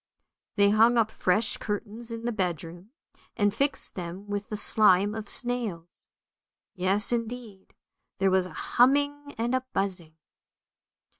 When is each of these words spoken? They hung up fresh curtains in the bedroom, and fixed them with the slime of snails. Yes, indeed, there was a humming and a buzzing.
They 0.55 0.71
hung 0.71 0.97
up 0.97 1.11
fresh 1.11 1.57
curtains 1.57 2.09
in 2.09 2.25
the 2.25 2.31
bedroom, 2.31 2.89
and 3.37 3.53
fixed 3.53 3.93
them 3.93 4.25
with 4.27 4.49
the 4.49 4.57
slime 4.57 5.13
of 5.13 5.29
snails. 5.29 6.07
Yes, 6.73 7.11
indeed, 7.11 7.75
there 8.17 8.31
was 8.31 8.47
a 8.47 8.51
humming 8.53 9.35
and 9.37 9.53
a 9.53 9.61
buzzing. 9.73 10.15